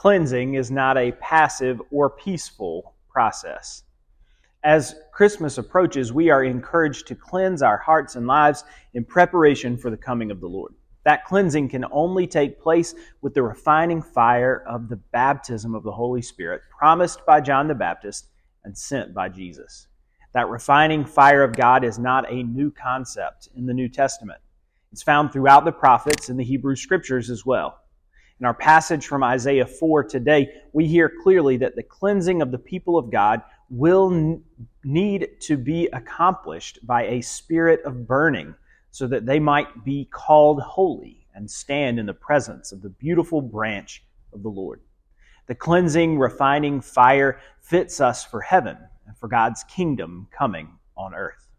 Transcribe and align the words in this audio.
Cleansing 0.00 0.54
is 0.54 0.70
not 0.70 0.96
a 0.96 1.12
passive 1.12 1.78
or 1.90 2.08
peaceful 2.08 2.94
process. 3.10 3.82
As 4.64 4.94
Christmas 5.12 5.58
approaches, 5.58 6.10
we 6.10 6.30
are 6.30 6.42
encouraged 6.42 7.06
to 7.08 7.14
cleanse 7.14 7.60
our 7.60 7.76
hearts 7.76 8.16
and 8.16 8.26
lives 8.26 8.64
in 8.94 9.04
preparation 9.04 9.76
for 9.76 9.90
the 9.90 9.98
coming 9.98 10.30
of 10.30 10.40
the 10.40 10.46
Lord. 10.46 10.72
That 11.04 11.26
cleansing 11.26 11.68
can 11.68 11.84
only 11.92 12.26
take 12.26 12.62
place 12.62 12.94
with 13.20 13.34
the 13.34 13.42
refining 13.42 14.00
fire 14.00 14.64
of 14.66 14.88
the 14.88 14.96
baptism 14.96 15.74
of 15.74 15.82
the 15.82 15.92
Holy 15.92 16.22
Spirit 16.22 16.62
promised 16.78 17.26
by 17.26 17.42
John 17.42 17.68
the 17.68 17.74
Baptist 17.74 18.28
and 18.64 18.78
sent 18.78 19.12
by 19.12 19.28
Jesus. 19.28 19.86
That 20.32 20.48
refining 20.48 21.04
fire 21.04 21.42
of 21.42 21.52
God 21.52 21.84
is 21.84 21.98
not 21.98 22.24
a 22.32 22.42
new 22.42 22.70
concept 22.70 23.50
in 23.54 23.66
the 23.66 23.74
New 23.74 23.90
Testament. 23.90 24.40
It's 24.92 25.02
found 25.02 25.30
throughout 25.30 25.66
the 25.66 25.72
prophets 25.72 26.30
and 26.30 26.40
the 26.40 26.44
Hebrew 26.44 26.74
scriptures 26.74 27.28
as 27.28 27.44
well. 27.44 27.80
In 28.40 28.46
our 28.46 28.54
passage 28.54 29.06
from 29.06 29.22
Isaiah 29.22 29.66
4 29.66 30.04
today, 30.04 30.48
we 30.72 30.86
hear 30.86 31.12
clearly 31.22 31.58
that 31.58 31.76
the 31.76 31.82
cleansing 31.82 32.40
of 32.40 32.50
the 32.50 32.58
people 32.58 32.96
of 32.96 33.10
God 33.10 33.42
will 33.68 34.40
need 34.82 35.28
to 35.40 35.58
be 35.58 35.88
accomplished 35.92 36.78
by 36.86 37.02
a 37.02 37.20
spirit 37.20 37.82
of 37.84 38.06
burning 38.06 38.54
so 38.92 39.06
that 39.08 39.26
they 39.26 39.38
might 39.38 39.84
be 39.84 40.06
called 40.06 40.62
holy 40.62 41.26
and 41.34 41.50
stand 41.50 42.00
in 42.00 42.06
the 42.06 42.14
presence 42.14 42.72
of 42.72 42.80
the 42.80 42.88
beautiful 42.88 43.42
branch 43.42 44.02
of 44.32 44.42
the 44.42 44.48
Lord. 44.48 44.80
The 45.46 45.54
cleansing, 45.54 46.18
refining 46.18 46.80
fire 46.80 47.40
fits 47.60 48.00
us 48.00 48.24
for 48.24 48.40
heaven 48.40 48.78
and 49.06 49.18
for 49.18 49.28
God's 49.28 49.64
kingdom 49.64 50.28
coming 50.30 50.78
on 50.96 51.14
earth. 51.14 51.49